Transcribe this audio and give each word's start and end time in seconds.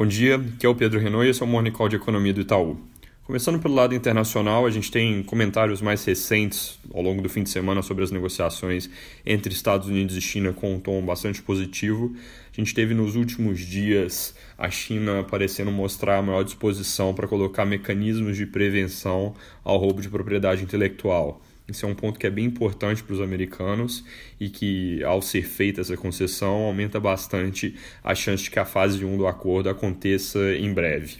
Bom 0.00 0.06
dia, 0.06 0.36
aqui 0.36 0.64
é 0.64 0.68
o 0.70 0.74
Pedro 0.74 0.98
Renault 0.98 1.26
e 1.26 1.28
esse 1.28 1.42
é 1.42 1.44
o 1.44 1.46
Morning 1.46 1.72
Call 1.72 1.86
de 1.86 1.96
Economia 1.96 2.32
do 2.32 2.40
Itaú. 2.40 2.80
Começando 3.22 3.60
pelo 3.60 3.74
lado 3.74 3.94
internacional, 3.94 4.64
a 4.64 4.70
gente 4.70 4.90
tem 4.90 5.22
comentários 5.22 5.82
mais 5.82 6.02
recentes 6.06 6.78
ao 6.94 7.02
longo 7.02 7.20
do 7.20 7.28
fim 7.28 7.42
de 7.42 7.50
semana 7.50 7.82
sobre 7.82 8.02
as 8.02 8.10
negociações 8.10 8.88
entre 9.26 9.52
Estados 9.52 9.88
Unidos 9.88 10.16
e 10.16 10.20
China 10.22 10.54
com 10.54 10.72
um 10.72 10.80
tom 10.80 11.04
bastante 11.04 11.42
positivo. 11.42 12.16
A 12.50 12.56
gente 12.58 12.72
teve 12.72 12.94
nos 12.94 13.14
últimos 13.14 13.60
dias 13.60 14.34
a 14.56 14.70
China 14.70 15.22
parecendo 15.22 15.70
mostrar 15.70 16.16
a 16.16 16.22
maior 16.22 16.44
disposição 16.44 17.12
para 17.12 17.28
colocar 17.28 17.66
mecanismos 17.66 18.38
de 18.38 18.46
prevenção 18.46 19.34
ao 19.62 19.76
roubo 19.76 20.00
de 20.00 20.08
propriedade 20.08 20.62
intelectual. 20.62 21.42
Isso 21.70 21.86
é 21.86 21.88
um 21.88 21.94
ponto 21.94 22.18
que 22.18 22.26
é 22.26 22.30
bem 22.30 22.44
importante 22.44 23.02
para 23.02 23.14
os 23.14 23.20
americanos 23.20 24.04
e 24.40 24.48
que, 24.48 25.02
ao 25.04 25.22
ser 25.22 25.42
feita 25.42 25.80
essa 25.80 25.96
concessão, 25.96 26.64
aumenta 26.64 26.98
bastante 26.98 27.76
a 28.02 28.14
chance 28.14 28.42
de 28.42 28.50
que 28.50 28.58
a 28.58 28.64
fase 28.64 29.04
1 29.04 29.16
do 29.16 29.26
acordo 29.26 29.68
aconteça 29.68 30.38
em 30.56 30.72
breve. 30.74 31.18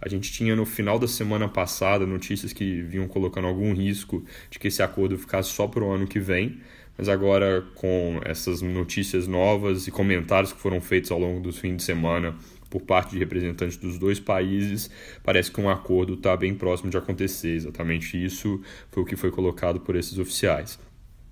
A 0.00 0.08
gente 0.08 0.30
tinha 0.30 0.54
no 0.54 0.64
final 0.64 0.98
da 0.98 1.08
semana 1.08 1.48
passada 1.48 2.06
notícias 2.06 2.52
que 2.52 2.82
vinham 2.82 3.08
colocando 3.08 3.48
algum 3.48 3.74
risco 3.74 4.24
de 4.48 4.58
que 4.58 4.68
esse 4.68 4.80
acordo 4.80 5.18
ficasse 5.18 5.50
só 5.50 5.66
para 5.66 5.82
o 5.82 5.90
ano 5.90 6.06
que 6.06 6.20
vem, 6.20 6.60
mas 6.96 7.08
agora 7.08 7.64
com 7.74 8.20
essas 8.24 8.62
notícias 8.62 9.26
novas 9.26 9.88
e 9.88 9.90
comentários 9.90 10.52
que 10.52 10.60
foram 10.60 10.80
feitos 10.80 11.10
ao 11.10 11.18
longo 11.18 11.40
dos 11.40 11.58
fins 11.58 11.76
de 11.76 11.82
semana 11.82 12.36
por 12.68 12.82
parte 12.82 13.12
de 13.12 13.18
representantes 13.18 13.76
dos 13.76 13.98
dois 13.98 14.20
países, 14.20 14.90
parece 15.22 15.50
que 15.50 15.60
um 15.60 15.70
acordo 15.70 16.14
está 16.14 16.36
bem 16.36 16.54
próximo 16.54 16.90
de 16.90 16.96
acontecer. 16.96 17.54
Exatamente 17.54 18.22
isso 18.22 18.60
foi 18.90 19.02
o 19.02 19.06
que 19.06 19.16
foi 19.16 19.30
colocado 19.30 19.80
por 19.80 19.96
esses 19.96 20.18
oficiais. 20.18 20.78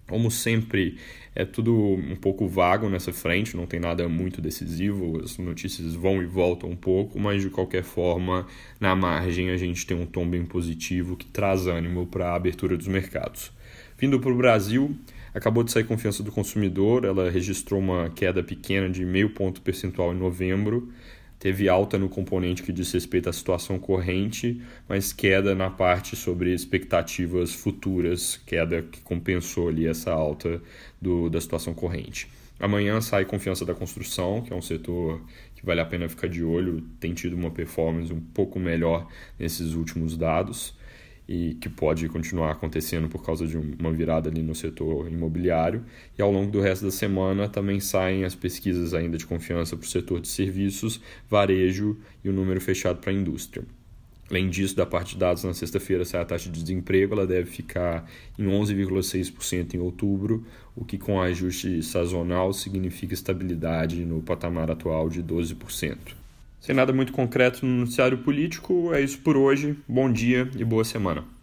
Como 0.09 0.31
sempre, 0.31 0.99
é 1.35 1.45
tudo 1.45 1.75
um 1.75 2.15
pouco 2.15 2.47
vago 2.47 2.89
nessa 2.89 3.13
frente, 3.13 3.57
não 3.57 3.67
tem 3.67 3.81
nada 3.81 4.09
muito 4.09 4.41
decisivo, 4.41 5.21
as 5.21 5.37
notícias 5.37 5.95
vão 5.95 6.23
e 6.23 6.27
voltam 6.27 6.71
um 6.71 6.77
pouco, 6.77 7.19
mas 7.19 7.43
de 7.43 7.51
qualquer 7.51 7.83
forma, 7.83 8.47
na 8.79 8.95
margem, 8.95 9.51
a 9.51 9.57
gente 9.57 9.85
tem 9.85 10.01
um 10.01 10.07
tom 10.07 10.29
bem 10.29 10.47
positivo 10.47 11.17
que 11.17 11.27
traz 11.27 11.67
ânimo 11.67 12.07
para 12.07 12.29
a 12.29 12.37
abertura 12.37 12.77
dos 12.77 12.87
mercados. 12.87 13.51
Vindo 13.99 14.21
para 14.21 14.31
o 14.31 14.37
Brasil, 14.37 14.97
acabou 15.35 15.65
de 15.65 15.73
sair 15.73 15.85
confiança 15.85 16.23
do 16.23 16.31
consumidor, 16.31 17.05
ela 17.05 17.29
registrou 17.29 17.81
uma 17.81 18.09
queda 18.09 18.45
pequena 18.45 18.89
de 18.89 19.05
meio 19.05 19.31
ponto 19.31 19.61
percentual 19.61 20.15
em 20.15 20.17
novembro, 20.17 20.89
teve 21.39 21.69
alta 21.69 21.99
no 21.99 22.09
componente 22.09 22.63
que 22.63 22.73
diz 22.73 22.91
respeito 22.93 23.29
à 23.29 23.33
situação 23.33 23.79
corrente, 23.79 24.61
mas 24.89 25.13
queda 25.13 25.55
na 25.55 25.71
parte 25.71 26.17
sobre 26.17 26.53
expectativas 26.53 27.53
futuras, 27.53 28.41
queda 28.47 28.83
que 28.83 29.01
compensou 29.01 29.69
ali 29.69 29.87
essa 29.87 30.13
alta 30.13 30.61
do, 31.01 31.29
da 31.29 31.41
situação 31.41 31.75
corrente. 31.75 32.29
Amanhã 32.59 33.01
sai 33.01 33.25
confiança 33.25 33.65
da 33.67 33.75
construção, 33.75 34.43
que 34.43 34.53
é 34.53 34.57
um 34.57 34.63
setor 34.63 35.21
que 35.55 35.65
vale 35.65 35.81
a 35.81 35.85
pena 35.85 36.09
ficar 36.09 36.29
de 36.29 36.43
olho, 36.43 36.83
tem 36.99 37.13
tido 37.13 37.37
uma 37.37 37.51
performance 37.51 38.13
um 38.13 38.21
pouco 38.21 38.59
melhor 38.59 39.07
nesses 39.39 39.75
últimos 39.75 40.17
dados 40.17 40.75
e 41.29 41.55
que 41.55 41.69
pode 41.69 42.09
continuar 42.09 42.53
acontecendo 42.53 43.09
por 43.09 43.25
causa 43.25 43.47
de 43.47 43.57
uma 43.57 43.93
virada 43.93 44.29
ali 44.29 44.43
no 44.43 44.55
setor 44.55 45.11
imobiliário. 45.11 45.85
E 46.17 46.23
ao 46.23 46.31
longo 46.31 46.51
do 46.51 46.61
resto 46.61 46.85
da 46.85 46.91
semana 46.91 47.49
também 47.49 47.81
saem 47.81 48.25
as 48.25 48.35
pesquisas 48.35 48.95
ainda 48.95 49.19
de 49.19 49.27
confiança 49.27 49.77
para 49.77 49.85
o 49.85 49.89
setor 49.89 50.21
de 50.21 50.29
serviços, 50.29 51.01
varejo 51.29 51.97
e 52.25 52.29
o 52.29 52.33
número 52.33 52.61
fechado 52.61 53.01
para 53.01 53.11
a 53.11 53.15
indústria. 53.15 53.65
Além 54.29 54.51
disso, 54.51 54.75
da 54.75 54.85
parte 54.85 55.15
de 55.15 55.21
dados, 55.21 55.45
na 55.45 55.55
sexta-feira 55.55 56.05
sai 56.05 56.21
a 56.21 56.25
taxa 56.25 56.51
de 56.51 56.61
desemprego, 56.61 57.15
ela 57.15 57.27
deve 57.27 57.49
ficar 57.49 58.09
em 58.37 58.45
11,6% 58.45 59.75
em 59.75 59.79
outubro, 59.79 60.45
o 60.75 60.85
que 60.85 60.99
com 60.99 61.21
ajuste 61.21 61.81
sazonal 61.83 62.53
significa 62.53 63.15
estabilidade 63.15 64.05
no 64.05 64.21
patamar 64.21 64.69
atual 64.69 65.09
de 65.09 65.23
12%. 65.23 66.26
Sem 66.61 66.75
nada 66.75 66.93
muito 66.93 67.13
concreto 67.13 67.67
no 67.67 67.81
noticiário 67.81 68.19
político, 68.19 68.95
é 68.95 69.01
isso 69.01 69.19
por 69.19 69.37
hoje. 69.37 69.77
Bom 69.87 70.11
dia 70.11 70.49
e 70.57 70.65
boa 70.65 70.85
semana. 70.85 71.25